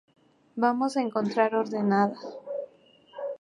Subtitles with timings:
[0.63, 2.17] Vamos a encontrar ordenada.